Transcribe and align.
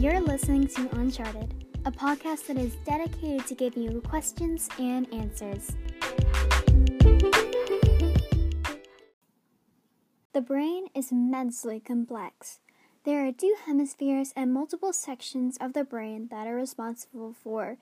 You're 0.00 0.18
listening 0.18 0.66
to 0.68 0.88
Uncharted, 0.98 1.66
a 1.84 1.92
podcast 1.92 2.46
that 2.46 2.56
is 2.56 2.74
dedicated 2.86 3.46
to 3.46 3.54
giving 3.54 3.82
you 3.82 4.00
questions 4.00 4.66
and 4.78 5.06
answers. 5.12 5.72
The 10.32 10.40
brain 10.40 10.86
is 10.94 11.12
immensely 11.12 11.80
complex. 11.80 12.60
There 13.04 13.26
are 13.26 13.30
two 13.30 13.54
hemispheres 13.66 14.32
and 14.34 14.54
multiple 14.54 14.94
sections 14.94 15.58
of 15.60 15.74
the 15.74 15.84
brain 15.84 16.28
that 16.30 16.46
are 16.46 16.56
responsible 16.56 17.34
for, 17.34 17.76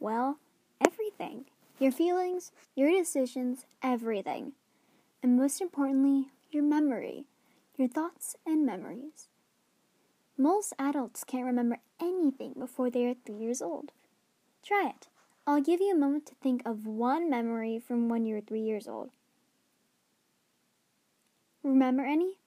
well, 0.00 0.38
everything 0.84 1.44
your 1.78 1.92
feelings, 1.92 2.50
your 2.74 2.90
decisions, 2.90 3.64
everything. 3.80 4.54
And 5.22 5.36
most 5.36 5.60
importantly, 5.60 6.30
your 6.50 6.64
memory, 6.64 7.26
your 7.76 7.86
thoughts 7.86 8.34
and 8.44 8.66
memories. 8.66 9.28
Most 10.36 10.72
adults 10.78 11.22
can't 11.22 11.46
remember 11.46 11.78
anything 12.00 12.54
before 12.58 12.90
they 12.90 13.06
are 13.06 13.14
three 13.14 13.36
years 13.36 13.62
old. 13.62 13.92
Try 14.64 14.88
it. 14.88 15.08
I'll 15.46 15.60
give 15.60 15.80
you 15.80 15.92
a 15.92 15.98
moment 15.98 16.26
to 16.26 16.34
think 16.36 16.62
of 16.64 16.86
one 16.86 17.30
memory 17.30 17.78
from 17.78 18.08
when 18.08 18.24
you 18.24 18.34
were 18.34 18.40
three 18.40 18.62
years 18.62 18.88
old. 18.88 19.10
Remember 21.62 22.04
any? 22.04 22.38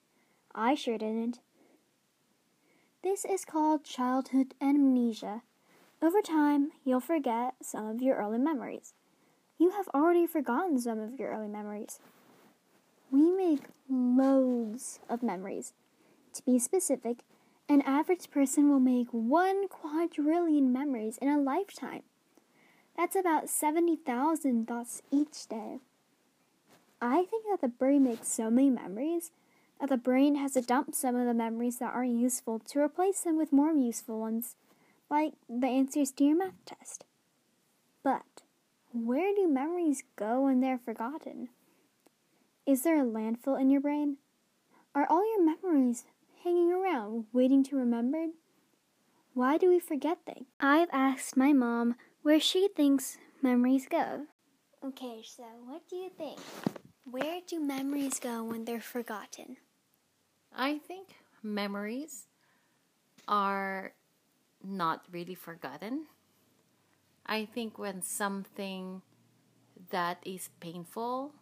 I 0.54 0.74
sure 0.74 0.98
didn't. 0.98 1.40
This 3.02 3.24
is 3.24 3.44
called 3.44 3.84
childhood 3.84 4.54
amnesia. 4.60 5.42
Over 6.02 6.20
time, 6.20 6.72
you'll 6.84 7.00
forget 7.00 7.54
some 7.62 7.86
of 7.86 8.02
your 8.02 8.16
early 8.16 8.38
memories. 8.38 8.92
You 9.58 9.70
have 9.70 9.88
already 9.94 10.26
forgotten 10.26 10.80
some 10.80 11.00
of 11.00 11.18
your 11.18 11.30
early 11.30 11.48
memories. 11.48 12.00
We 13.10 13.30
make 13.30 13.62
loads 13.88 15.00
of 15.08 15.22
memories. 15.22 15.72
To 16.34 16.44
be 16.44 16.58
specific, 16.58 17.18
an 17.68 17.82
average 17.82 18.30
person 18.30 18.70
will 18.70 18.80
make 18.80 19.08
one 19.10 19.68
quadrillion 19.68 20.72
memories 20.72 21.18
in 21.18 21.28
a 21.28 21.38
lifetime. 21.38 22.02
That's 22.96 23.14
about 23.14 23.48
70,000 23.48 24.66
thoughts 24.66 25.02
each 25.10 25.46
day. 25.48 25.78
I 27.00 27.24
think 27.24 27.44
that 27.50 27.60
the 27.60 27.68
brain 27.68 28.04
makes 28.04 28.28
so 28.28 28.50
many 28.50 28.70
memories 28.70 29.30
that 29.80 29.90
the 29.90 29.96
brain 29.96 30.34
has 30.36 30.54
to 30.54 30.62
dump 30.62 30.94
some 30.94 31.14
of 31.14 31.26
the 31.26 31.34
memories 31.34 31.78
that 31.78 31.94
aren't 31.94 32.18
useful 32.18 32.58
to 32.58 32.80
replace 32.80 33.20
them 33.20 33.36
with 33.36 33.52
more 33.52 33.70
useful 33.70 34.18
ones, 34.18 34.56
like 35.08 35.34
the 35.48 35.68
answers 35.68 36.10
to 36.12 36.24
your 36.24 36.36
math 36.36 36.64
test. 36.64 37.04
But 38.02 38.42
where 38.92 39.34
do 39.34 39.46
memories 39.46 40.02
go 40.16 40.42
when 40.42 40.60
they're 40.60 40.78
forgotten? 40.78 41.50
Is 42.66 42.82
there 42.82 43.00
a 43.00 43.06
landfill 43.06 43.60
in 43.60 43.70
your 43.70 43.80
brain? 43.80 44.16
Are 44.94 45.06
all 45.08 45.24
your 45.24 45.44
memories 45.44 46.04
hanging 46.44 46.72
around 46.72 47.26
waiting 47.32 47.62
to 47.64 47.70
be 47.70 47.76
remembered? 47.76 48.30
Why 49.34 49.56
do 49.56 49.68
we 49.68 49.78
forget 49.78 50.18
things? 50.26 50.46
I've 50.60 50.88
asked 50.92 51.36
my 51.36 51.52
mom 51.52 51.96
where 52.22 52.40
she 52.40 52.68
thinks 52.68 53.18
memories 53.42 53.86
go. 53.88 54.26
Okay, 54.84 55.22
so 55.24 55.44
what 55.66 55.88
do 55.88 55.96
you 55.96 56.10
think? 56.10 56.38
Where 57.04 57.40
do 57.46 57.60
memories 57.60 58.18
go 58.20 58.44
when 58.44 58.64
they're 58.64 58.80
forgotten? 58.80 59.56
I 60.54 60.78
think 60.78 61.08
memories 61.42 62.26
are 63.26 63.92
not 64.62 65.04
really 65.10 65.34
forgotten. 65.34 66.06
I 67.26 67.44
think 67.44 67.78
when 67.78 68.02
something 68.02 69.02
that 69.90 70.18
is 70.24 70.50
painful 70.60 71.32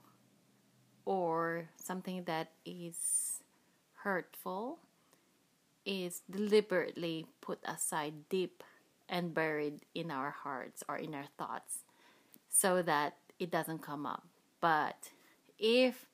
or 1.05 1.71
something 1.77 2.25
that 2.25 2.53
is 2.65 3.36
hurtful 4.07 4.79
is 5.85 6.23
deliberately 6.31 7.27
put 7.41 7.59
aside 7.65 8.15
deep 8.31 8.63
and 9.09 9.35
buried 9.35 9.81
in 9.97 10.13
our 10.13 10.31
hearts 10.31 10.85
or 10.89 10.97
in 10.97 11.13
our 11.13 11.27
thoughts 11.37 11.83
so 12.49 12.83
that 12.83 13.17
it 13.41 13.51
doesn't 13.51 13.83
come 13.83 14.07
up. 14.07 14.23
But 14.61 15.11
if 15.59 16.07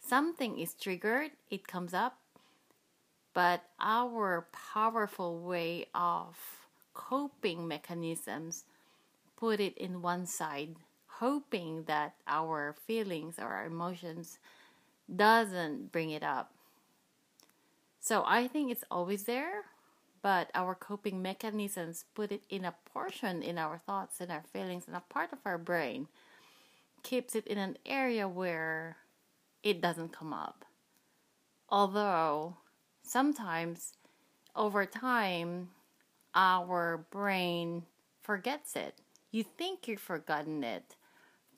something 0.00 0.58
is 0.58 0.74
triggered, 0.74 1.30
it 1.48 1.68
comes 1.68 1.94
up. 1.94 2.18
But 3.32 3.62
our 3.78 4.48
powerful 4.50 5.38
way 5.38 5.86
of 5.94 6.34
coping 6.94 7.68
mechanisms 7.68 8.64
put 9.36 9.60
it 9.60 9.78
in 9.78 10.02
one 10.02 10.26
side, 10.26 10.74
hoping 11.22 11.84
that 11.84 12.14
our 12.26 12.74
feelings 12.88 13.38
or 13.38 13.54
our 13.54 13.66
emotions 13.66 14.40
doesn't 15.14 15.92
bring 15.92 16.10
it 16.10 16.24
up. 16.24 16.55
So 18.06 18.22
I 18.24 18.46
think 18.46 18.70
it's 18.70 18.84
always 18.88 19.24
there, 19.24 19.64
but 20.22 20.52
our 20.54 20.76
coping 20.76 21.22
mechanisms 21.22 22.04
put 22.14 22.30
it 22.30 22.44
in 22.48 22.64
a 22.64 22.76
portion 22.94 23.42
in 23.42 23.58
our 23.58 23.78
thoughts 23.78 24.20
and 24.20 24.30
our 24.30 24.44
feelings 24.52 24.84
and 24.86 24.94
a 24.94 25.02
part 25.12 25.32
of 25.32 25.40
our 25.44 25.58
brain 25.58 26.06
keeps 27.02 27.34
it 27.34 27.44
in 27.48 27.58
an 27.58 27.78
area 27.84 28.28
where 28.28 28.98
it 29.64 29.80
doesn't 29.80 30.12
come 30.12 30.32
up. 30.32 30.64
Although 31.68 32.58
sometimes 33.02 33.94
over 34.54 34.86
time, 34.86 35.70
our 36.32 37.04
brain 37.10 37.86
forgets 38.22 38.76
it. 38.76 38.94
You 39.32 39.42
think 39.42 39.88
you've 39.88 39.98
forgotten 39.98 40.62
it, 40.62 40.94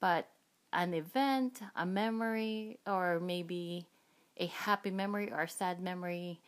but 0.00 0.28
an 0.72 0.94
event, 0.94 1.60
a 1.76 1.84
memory, 1.84 2.78
or 2.86 3.20
maybe 3.20 3.86
a 4.38 4.46
happy 4.46 4.90
memory 4.90 5.30
or 5.32 5.42
a 5.42 5.48
sad 5.48 5.80
memory 5.80 6.40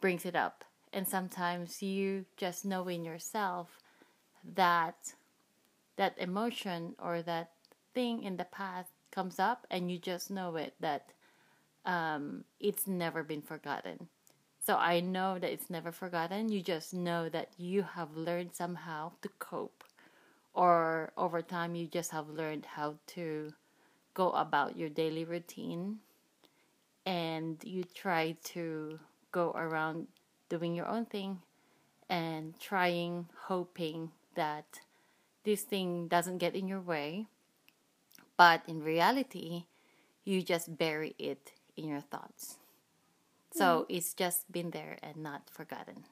brings 0.00 0.24
it 0.26 0.36
up. 0.36 0.64
And 0.92 1.06
sometimes 1.06 1.82
you 1.82 2.24
just 2.36 2.64
know 2.64 2.88
in 2.88 3.04
yourself 3.04 3.78
that 4.54 5.14
that 5.96 6.14
emotion 6.18 6.94
or 6.98 7.22
that 7.22 7.52
thing 7.94 8.22
in 8.22 8.36
the 8.36 8.44
past 8.44 8.90
comes 9.10 9.38
up 9.38 9.66
and 9.70 9.90
you 9.90 9.98
just 9.98 10.30
know 10.30 10.56
it 10.56 10.74
that 10.80 11.12
um, 11.86 12.44
it's 12.60 12.86
never 12.86 13.22
been 13.22 13.42
forgotten. 13.42 14.08
So 14.60 14.76
I 14.76 15.00
know 15.00 15.38
that 15.38 15.52
it's 15.52 15.70
never 15.70 15.92
forgotten. 15.92 16.50
You 16.50 16.60
just 16.60 16.92
know 16.92 17.28
that 17.28 17.50
you 17.56 17.82
have 17.82 18.16
learned 18.16 18.52
somehow 18.52 19.12
to 19.22 19.28
cope, 19.38 19.84
or 20.54 21.12
over 21.16 21.40
time, 21.42 21.76
you 21.76 21.86
just 21.86 22.10
have 22.10 22.28
learned 22.28 22.66
how 22.66 22.96
to 23.08 23.52
go 24.14 24.30
about 24.32 24.76
your 24.76 24.88
daily 24.88 25.24
routine 25.24 25.98
and 27.06 27.56
you 27.64 27.84
try 27.94 28.36
to 28.44 28.98
go 29.32 29.52
around 29.52 30.08
doing 30.50 30.74
your 30.74 30.86
own 30.86 31.06
thing 31.06 31.40
and 32.10 32.58
trying, 32.60 33.28
hoping 33.46 34.10
that 34.34 34.80
this 35.44 35.62
thing 35.62 36.08
doesn't 36.08 36.38
get 36.38 36.54
in 36.54 36.68
your 36.68 36.80
way 36.80 37.26
but 38.36 38.62
in 38.68 38.82
reality, 38.82 39.64
you 40.24 40.42
just 40.42 40.76
bury 40.76 41.14
it 41.18 41.52
in 41.76 41.88
your 41.88 42.00
thoughts. 42.00 42.58
So 43.52 43.86
mm. 43.88 43.96
it's 43.96 44.12
just 44.12 44.50
been 44.52 44.70
there 44.70 44.98
and 45.02 45.16
not 45.16 45.48
forgotten. 45.50 46.04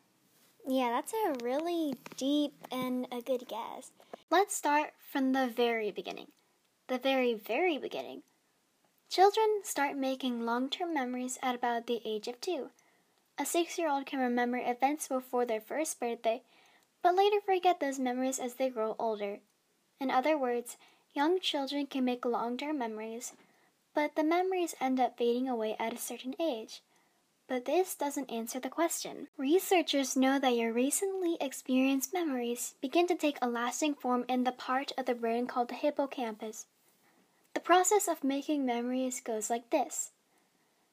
Yeah, 0.66 0.91
that's 0.91 1.12
a 1.12 1.44
really 1.44 1.94
deep 2.16 2.55
and 2.72 3.06
a 3.12 3.21
good 3.21 3.47
guess. 3.49 3.91
Let's 4.31 4.56
start 4.56 4.93
from 5.12 5.32
the 5.32 5.47
very 5.47 5.91
beginning. 5.91 6.28
The 6.88 6.99
very, 6.99 7.34
very 7.34 7.76
beginning. 7.76 8.22
Children 9.09 9.60
start 9.62 9.97
making 9.97 10.44
long 10.44 10.69
term 10.69 10.94
memories 10.94 11.38
at 11.42 11.54
about 11.54 11.87
the 11.87 12.00
age 12.04 12.28
of 12.28 12.41
two. 12.41 12.70
A 13.38 13.44
six 13.44 13.78
year 13.78 13.88
old 13.88 14.06
can 14.06 14.20
remember 14.20 14.59
events 14.59 15.09
before 15.09 15.44
their 15.44 15.60
first 15.60 16.00
birthday, 16.00 16.42
but 17.03 17.14
later 17.14 17.41
forget 17.41 17.81
those 17.81 17.98
memories 17.98 18.38
as 18.38 18.54
they 18.54 18.69
grow 18.69 18.97
older. 18.98 19.41
In 20.00 20.10
other 20.10 20.37
words, 20.37 20.76
Young 21.14 21.38
children 21.38 21.87
can 21.87 22.04
make 22.04 22.25
long 22.25 22.56
term 22.56 22.78
memories, 22.78 23.34
but 23.94 24.16
the 24.16 24.25
memories 24.25 24.75
end 24.81 24.98
up 24.98 25.16
fading 25.16 25.48
away 25.48 25.76
at 25.78 25.93
a 25.93 25.97
certain 25.97 26.34
age. 26.41 26.82
But 27.47 27.66
this 27.66 27.94
doesn't 27.94 28.32
answer 28.32 28.58
the 28.58 28.69
question. 28.69 29.29
Researchers 29.38 30.17
know 30.17 30.40
that 30.40 30.56
your 30.56 30.73
recently 30.73 31.37
experienced 31.40 32.12
memories 32.12 32.75
begin 32.81 33.06
to 33.06 33.14
take 33.14 33.38
a 33.40 33.49
lasting 33.49 33.94
form 33.94 34.25
in 34.29 34.43
the 34.43 34.50
part 34.50 34.90
of 34.99 35.06
the 35.06 35.14
brain 35.14 35.46
called 35.46 35.69
the 35.69 35.76
hippocampus. 35.76 36.67
The 37.64 37.69
process 37.69 38.08
of 38.08 38.22
making 38.22 38.66
memories 38.66 39.22
goes 39.22 39.49
like 39.49 39.70
this 39.70 40.11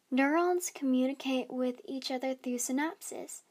Neurons 0.10 0.72
communicate 0.74 1.52
with 1.52 1.82
each 1.86 2.10
other 2.10 2.34
through 2.34 2.60
synapses, 2.60 3.42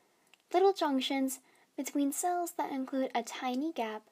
little 0.54 0.72
junctions 0.72 1.40
between 1.76 2.12
cells 2.12 2.52
that 2.52 2.72
include 2.72 3.10
a 3.14 3.22
tiny 3.22 3.74
gap 3.74 4.04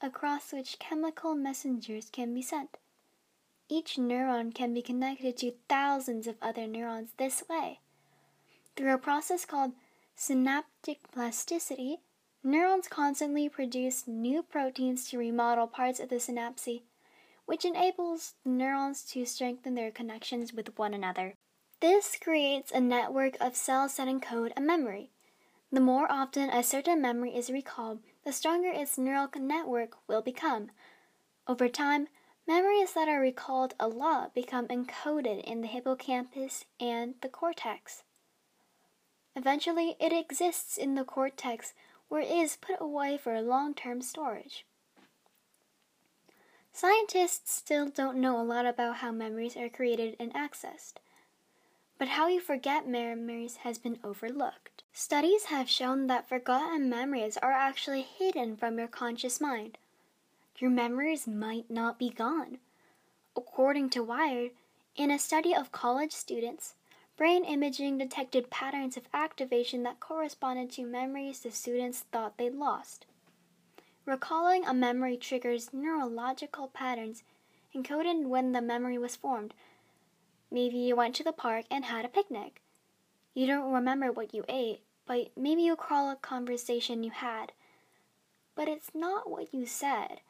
across 0.00 0.50
which 0.50 0.78
chemical 0.78 1.34
messengers 1.34 2.08
can 2.10 2.32
be 2.32 2.40
sent. 2.40 2.78
Each 3.68 3.96
neuron 3.96 4.54
can 4.54 4.72
be 4.72 4.80
connected 4.80 5.36
to 5.36 5.52
thousands 5.68 6.26
of 6.26 6.36
other 6.40 6.66
neurons 6.66 7.10
this 7.18 7.44
way. 7.46 7.80
Through 8.76 8.94
a 8.94 8.98
process 8.98 9.44
called 9.44 9.72
synaptic 10.16 11.12
plasticity, 11.12 11.98
neurons 12.42 12.88
constantly 12.88 13.50
produce 13.50 14.08
new 14.08 14.42
proteins 14.42 15.10
to 15.10 15.18
remodel 15.18 15.66
parts 15.66 16.00
of 16.00 16.08
the 16.08 16.18
synapse, 16.18 16.66
which 17.46 17.64
enables 17.64 18.34
the 18.44 18.50
neurons 18.50 19.02
to 19.02 19.24
strengthen 19.26 19.74
their 19.74 19.90
connections 19.90 20.52
with 20.52 20.78
one 20.78 20.94
another. 20.94 21.34
This 21.80 22.16
creates 22.20 22.72
a 22.72 22.80
network 22.80 23.36
of 23.40 23.56
cells 23.56 23.96
that 23.96 24.08
encode 24.08 24.52
a 24.56 24.60
memory. 24.60 25.10
The 25.70 25.80
more 25.80 26.10
often 26.10 26.50
a 26.50 26.62
certain 26.62 27.02
memory 27.02 27.36
is 27.36 27.50
recalled, 27.50 28.00
the 28.24 28.32
stronger 28.32 28.70
its 28.70 28.96
neural 28.96 29.28
network 29.36 29.96
will 30.08 30.22
become. 30.22 30.70
Over 31.46 31.68
time, 31.68 32.08
memories 32.46 32.94
that 32.94 33.08
are 33.08 33.20
recalled 33.20 33.74
a 33.78 33.88
lot 33.88 34.34
become 34.34 34.68
encoded 34.68 35.42
in 35.44 35.60
the 35.60 35.66
hippocampus 35.66 36.64
and 36.80 37.14
the 37.20 37.28
cortex. 37.28 38.04
Eventually, 39.36 39.96
it 39.98 40.12
exists 40.12 40.78
in 40.78 40.94
the 40.94 41.04
cortex 41.04 41.74
where 42.08 42.20
it 42.20 42.30
is 42.30 42.56
put 42.56 42.80
away 42.80 43.18
for 43.18 43.40
long 43.42 43.74
term 43.74 44.00
storage. 44.00 44.64
Scientists 46.76 47.52
still 47.52 47.88
don't 47.88 48.16
know 48.16 48.40
a 48.40 48.42
lot 48.42 48.66
about 48.66 48.96
how 48.96 49.12
memories 49.12 49.56
are 49.56 49.68
created 49.68 50.16
and 50.18 50.34
accessed. 50.34 50.94
But 51.98 52.08
how 52.08 52.26
you 52.26 52.40
forget 52.40 52.88
memories 52.88 53.58
has 53.58 53.78
been 53.78 54.00
overlooked. 54.02 54.82
Studies 54.92 55.44
have 55.44 55.70
shown 55.70 56.08
that 56.08 56.28
forgotten 56.28 56.90
memories 56.90 57.36
are 57.36 57.52
actually 57.52 58.02
hidden 58.02 58.56
from 58.56 58.76
your 58.76 58.88
conscious 58.88 59.40
mind. 59.40 59.78
Your 60.58 60.70
memories 60.70 61.28
might 61.28 61.70
not 61.70 61.96
be 61.96 62.10
gone. 62.10 62.58
According 63.36 63.90
to 63.90 64.02
Wired, 64.02 64.50
in 64.96 65.12
a 65.12 65.18
study 65.20 65.54
of 65.54 65.70
college 65.70 66.12
students, 66.12 66.74
brain 67.16 67.44
imaging 67.44 67.98
detected 67.98 68.50
patterns 68.50 68.96
of 68.96 69.06
activation 69.14 69.84
that 69.84 70.00
corresponded 70.00 70.72
to 70.72 70.84
memories 70.84 71.38
the 71.38 71.52
students 71.52 72.00
thought 72.10 72.36
they'd 72.36 72.52
lost. 72.52 73.06
Recalling 74.06 74.66
a 74.66 74.74
memory 74.74 75.16
triggers 75.16 75.72
neurological 75.72 76.68
patterns 76.68 77.22
encoded 77.74 78.26
when 78.26 78.52
the 78.52 78.60
memory 78.60 78.98
was 78.98 79.16
formed. 79.16 79.54
Maybe 80.50 80.76
you 80.76 80.94
went 80.94 81.14
to 81.16 81.24
the 81.24 81.32
park 81.32 81.64
and 81.70 81.86
had 81.86 82.04
a 82.04 82.08
picnic. 82.08 82.60
You 83.32 83.46
don't 83.46 83.72
remember 83.72 84.12
what 84.12 84.34
you 84.34 84.44
ate, 84.48 84.82
but 85.06 85.30
maybe 85.36 85.62
you 85.62 85.72
recall 85.72 86.10
a 86.10 86.16
conversation 86.16 87.02
you 87.02 87.10
had. 87.10 87.52
But 88.54 88.68
it's 88.68 88.94
not 88.94 89.30
what 89.30 89.52
you 89.54 89.64
said. 89.64 90.20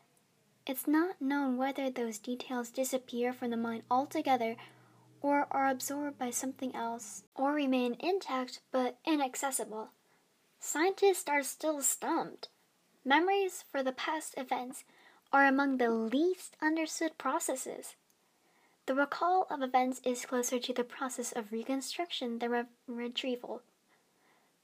It's 0.67 0.87
not 0.87 1.21
known 1.21 1.56
whether 1.56 1.91
those 1.91 2.19
details 2.19 2.71
disappear 2.71 3.32
from 3.32 3.50
the 3.50 3.56
mind 3.56 3.82
altogether 3.91 4.56
or 5.21 5.47
are 5.50 5.69
absorbed 5.69 6.19
by 6.19 6.31
something 6.31 6.75
else 6.75 7.25
or 7.35 7.53
remain 7.53 7.97
intact 7.99 8.61
but 8.71 8.99
inaccessible. 9.05 9.91
Scientists 10.61 11.29
are 11.29 11.43
still 11.43 11.82
stumped. 11.82 12.49
Memories 13.06 13.64
for 13.70 13.82
the 13.82 13.92
past 13.92 14.34
events 14.38 14.84
are 15.30 15.44
among 15.44 15.76
the 15.76 15.90
least 15.90 16.56
understood 16.62 17.18
processes. 17.18 17.96
The 18.86 18.94
recall 18.94 19.46
of 19.50 19.60
events 19.60 20.00
is 20.04 20.24
closer 20.24 20.58
to 20.58 20.72
the 20.72 20.84
process 20.84 21.32
of 21.32 21.52
reconstruction 21.52 22.38
than 22.38 22.50
re- 22.50 22.64
retrieval. 22.86 23.60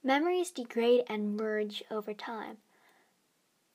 Memories 0.03 0.49
degrade 0.49 1.03
and 1.07 1.37
merge 1.37 1.83
over 1.91 2.15
time. 2.15 2.57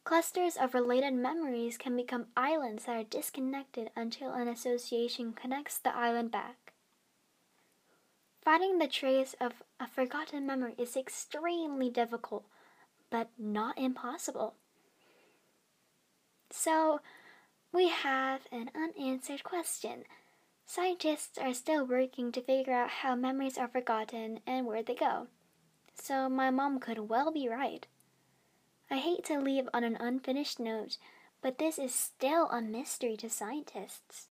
Clusters 0.03 0.57
of 0.57 0.75
related 0.75 1.15
memories 1.15 1.77
can 1.77 1.97
become 1.97 2.27
islands 2.37 2.87
that 2.87 2.97
are 2.97 3.05
disconnected 3.05 3.91
until 3.95 4.33
an 4.33 4.49
association 4.49 5.33
connects 5.33 5.79
the 5.79 5.95
island 5.95 6.33
back. 6.33 6.73
Finding 8.43 8.79
the 8.79 8.89
trace 8.89 9.35
of 9.41 9.63
a 9.79 9.87
forgotten 9.87 10.47
memory 10.47 10.75
is 10.77 10.97
extremely 10.97 11.91
difficult 11.91 12.45
but 13.17 13.31
not 13.39 13.79
impossible. 13.79 14.57
So, 16.51 17.01
we 17.73 17.89
have 17.89 18.43
an 18.53 18.71
unanswered 18.75 19.43
question. 19.43 20.05
Scientists 20.67 21.39
are 21.39 21.55
still 21.55 21.87
working 21.87 22.31
to 22.33 22.43
figure 22.43 22.75
out 22.75 22.91
how 22.91 23.15
memories 23.15 23.57
are 23.57 23.69
forgotten 23.69 24.41
and 24.47 24.67
where 24.67 24.83
they 24.83 24.95
go. 24.95 25.29
So, 25.95 26.29
my 26.29 26.51
mom 26.51 26.79
could 26.79 27.09
well 27.09 27.33
be 27.33 27.49
right. 27.49 27.87
I 28.91 28.99
hate 28.99 29.25
to 29.25 29.41
leave 29.41 29.67
on 29.73 29.83
an 29.83 29.97
unfinished 29.97 30.61
note, 30.61 30.99
but 31.41 31.57
this 31.57 31.79
is 31.79 31.95
still 31.95 32.51
a 32.51 32.61
mystery 32.61 33.17
to 33.17 33.31
scientists. 33.31 34.29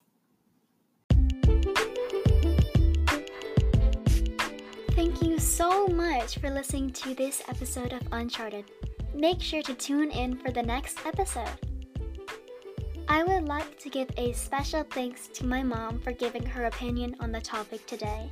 So 5.50 5.88
much 5.88 6.38
for 6.38 6.52
listening 6.52 6.92
to 6.92 7.16
this 7.16 7.42
episode 7.50 7.92
of 7.92 8.04
Uncharted. 8.12 8.66
Make 9.16 9.42
sure 9.42 9.64
to 9.64 9.74
tune 9.74 10.12
in 10.12 10.38
for 10.38 10.52
the 10.52 10.62
next 10.62 11.04
episode. 11.08 11.50
I 13.08 13.24
would 13.24 13.46
like 13.46 13.80
to 13.80 13.90
give 13.90 14.10
a 14.18 14.32
special 14.34 14.84
thanks 14.84 15.28
to 15.30 15.48
my 15.48 15.64
mom 15.64 16.00
for 16.02 16.12
giving 16.12 16.46
her 16.46 16.66
opinion 16.66 17.16
on 17.20 17.32
the 17.32 17.42
topic 17.42 17.84
today. 17.88 18.30